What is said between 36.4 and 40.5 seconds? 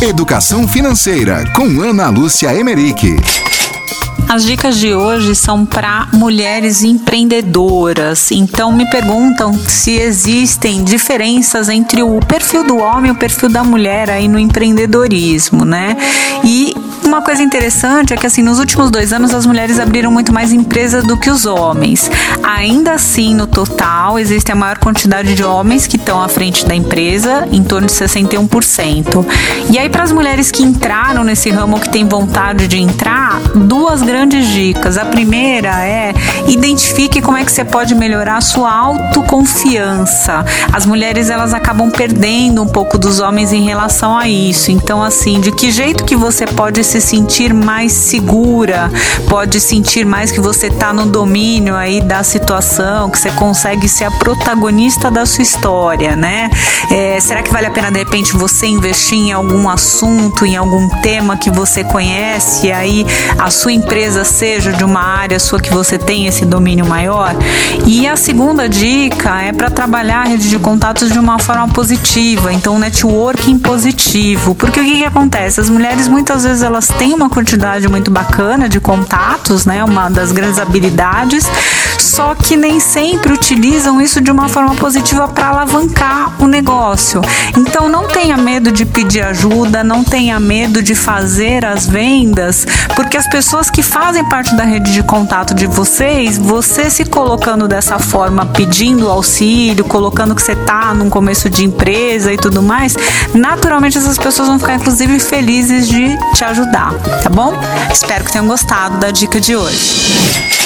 identifique como é que você pode melhorar a sua autoconfiança.